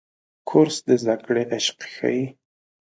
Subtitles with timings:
[0.49, 2.23] کورس د زده کړې عشق ښيي.